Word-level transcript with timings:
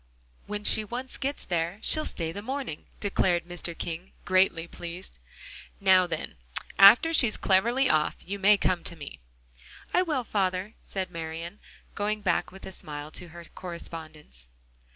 when 0.47 0.63
she 0.63 0.83
once 0.83 1.15
gets 1.15 1.45
there, 1.45 1.77
she'll 1.83 2.05
stay 2.05 2.31
the 2.31 2.41
morning," 2.41 2.85
declared 2.99 3.45
Mr. 3.45 3.77
King, 3.77 4.13
greatly 4.25 4.65
pleased. 4.67 5.19
"Now, 5.79 6.07
then, 6.07 6.37
after 6.79 7.13
she's 7.13 7.37
cleverly 7.37 7.87
off, 7.87 8.15
you 8.25 8.39
may 8.39 8.57
come 8.57 8.83
to 8.85 8.95
me." 8.95 9.19
"I 9.93 10.01
will, 10.01 10.23
father," 10.23 10.73
said 10.79 11.11
Marian, 11.11 11.59
going 11.93 12.21
back 12.21 12.51
with 12.51 12.65
a 12.65 12.71
smile 12.71 13.11
to 13.11 13.27
her 13.27 13.45
correspondence. 13.53 14.49